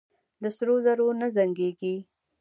د 0.41 0.43
سرو 0.57 0.75
زرو 0.85 1.07
نه 1.19 1.27
زنګېږي. 1.37 1.95